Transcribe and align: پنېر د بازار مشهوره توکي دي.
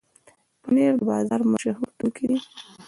پنېر 0.63 0.93
د 0.99 1.01
بازار 1.09 1.41
مشهوره 1.51 1.89
توکي 1.99 2.25
دي. 2.29 2.37